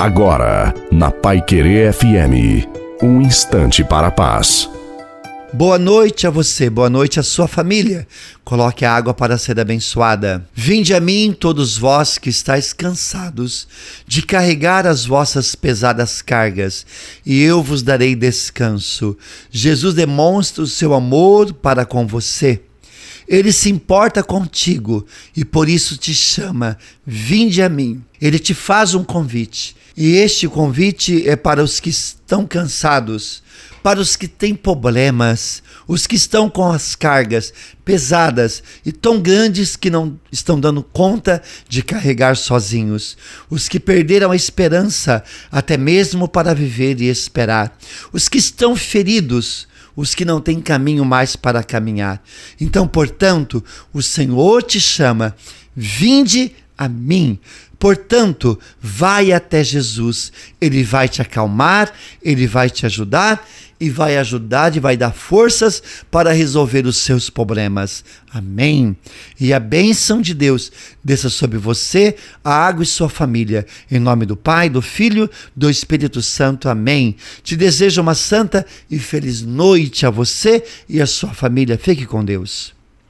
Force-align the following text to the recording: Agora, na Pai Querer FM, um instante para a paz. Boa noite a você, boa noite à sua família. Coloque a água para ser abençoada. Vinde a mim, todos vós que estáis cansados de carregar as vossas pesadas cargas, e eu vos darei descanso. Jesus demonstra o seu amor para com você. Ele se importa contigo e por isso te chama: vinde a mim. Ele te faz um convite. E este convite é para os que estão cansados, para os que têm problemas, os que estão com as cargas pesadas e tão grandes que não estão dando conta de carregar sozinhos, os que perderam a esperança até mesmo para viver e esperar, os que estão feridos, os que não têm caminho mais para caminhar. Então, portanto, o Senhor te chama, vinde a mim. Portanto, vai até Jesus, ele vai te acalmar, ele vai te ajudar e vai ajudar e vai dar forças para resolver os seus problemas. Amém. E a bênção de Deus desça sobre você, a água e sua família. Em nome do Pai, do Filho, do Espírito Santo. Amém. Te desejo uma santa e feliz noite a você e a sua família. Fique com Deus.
Agora, 0.00 0.72
na 0.90 1.10
Pai 1.10 1.42
Querer 1.42 1.92
FM, 1.92 2.66
um 3.02 3.20
instante 3.20 3.84
para 3.84 4.06
a 4.06 4.10
paz. 4.10 4.66
Boa 5.52 5.78
noite 5.78 6.26
a 6.26 6.30
você, 6.30 6.70
boa 6.70 6.88
noite 6.88 7.20
à 7.20 7.22
sua 7.22 7.46
família. 7.46 8.08
Coloque 8.42 8.86
a 8.86 8.94
água 8.94 9.12
para 9.12 9.36
ser 9.36 9.60
abençoada. 9.60 10.48
Vinde 10.54 10.94
a 10.94 11.00
mim, 11.00 11.36
todos 11.38 11.76
vós 11.76 12.16
que 12.16 12.30
estáis 12.30 12.72
cansados 12.72 13.68
de 14.06 14.22
carregar 14.22 14.86
as 14.86 15.04
vossas 15.04 15.54
pesadas 15.54 16.22
cargas, 16.22 16.86
e 17.26 17.42
eu 17.42 17.62
vos 17.62 17.82
darei 17.82 18.16
descanso. 18.16 19.14
Jesus 19.50 19.92
demonstra 19.92 20.62
o 20.62 20.66
seu 20.66 20.94
amor 20.94 21.52
para 21.52 21.84
com 21.84 22.06
você. 22.06 22.62
Ele 23.30 23.52
se 23.52 23.70
importa 23.70 24.24
contigo 24.24 25.06
e 25.36 25.44
por 25.44 25.68
isso 25.68 25.96
te 25.96 26.12
chama: 26.12 26.76
vinde 27.06 27.62
a 27.62 27.68
mim. 27.68 28.02
Ele 28.20 28.40
te 28.40 28.52
faz 28.52 28.92
um 28.92 29.04
convite. 29.04 29.76
E 29.96 30.16
este 30.16 30.48
convite 30.48 31.28
é 31.28 31.36
para 31.36 31.62
os 31.62 31.78
que 31.78 31.90
estão 31.90 32.44
cansados, 32.44 33.42
para 33.84 34.00
os 34.00 34.16
que 34.16 34.26
têm 34.26 34.54
problemas, 34.54 35.62
os 35.86 36.06
que 36.06 36.16
estão 36.16 36.50
com 36.50 36.72
as 36.72 36.96
cargas 36.96 37.52
pesadas 37.84 38.62
e 38.84 38.90
tão 38.90 39.20
grandes 39.20 39.76
que 39.76 39.90
não 39.90 40.18
estão 40.32 40.58
dando 40.58 40.82
conta 40.82 41.40
de 41.68 41.82
carregar 41.82 42.36
sozinhos, 42.36 43.16
os 43.48 43.68
que 43.68 43.78
perderam 43.78 44.32
a 44.32 44.36
esperança 44.36 45.22
até 45.52 45.76
mesmo 45.76 46.26
para 46.26 46.54
viver 46.54 47.00
e 47.00 47.08
esperar, 47.08 47.76
os 48.12 48.28
que 48.28 48.38
estão 48.38 48.74
feridos, 48.74 49.68
os 49.96 50.14
que 50.14 50.24
não 50.24 50.40
têm 50.40 50.60
caminho 50.60 51.04
mais 51.04 51.36
para 51.36 51.62
caminhar. 51.62 52.22
Então, 52.60 52.86
portanto, 52.86 53.62
o 53.92 54.02
Senhor 54.02 54.62
te 54.62 54.80
chama, 54.80 55.34
vinde 55.74 56.52
a 56.80 56.88
mim. 56.88 57.38
Portanto, 57.78 58.58
vai 58.80 59.32
até 59.32 59.62
Jesus, 59.62 60.32
ele 60.58 60.82
vai 60.82 61.10
te 61.10 61.20
acalmar, 61.20 61.92
ele 62.22 62.46
vai 62.46 62.70
te 62.70 62.86
ajudar 62.86 63.46
e 63.78 63.90
vai 63.90 64.16
ajudar 64.16 64.74
e 64.74 64.80
vai 64.80 64.96
dar 64.96 65.12
forças 65.12 65.82
para 66.10 66.32
resolver 66.32 66.86
os 66.86 66.96
seus 66.96 67.28
problemas. 67.28 68.02
Amém. 68.32 68.96
E 69.38 69.52
a 69.52 69.60
bênção 69.60 70.22
de 70.22 70.32
Deus 70.32 70.72
desça 71.04 71.28
sobre 71.28 71.58
você, 71.58 72.16
a 72.42 72.50
água 72.50 72.82
e 72.82 72.86
sua 72.86 73.10
família. 73.10 73.66
Em 73.90 73.98
nome 73.98 74.24
do 74.24 74.36
Pai, 74.36 74.70
do 74.70 74.80
Filho, 74.80 75.28
do 75.54 75.68
Espírito 75.68 76.22
Santo. 76.22 76.66
Amém. 76.66 77.14
Te 77.42 77.56
desejo 77.56 78.00
uma 78.00 78.14
santa 78.14 78.64
e 78.90 78.98
feliz 78.98 79.42
noite 79.42 80.06
a 80.06 80.10
você 80.10 80.64
e 80.88 81.00
a 81.00 81.06
sua 81.06 81.34
família. 81.34 81.76
Fique 81.76 82.06
com 82.06 82.24
Deus. 82.24 82.79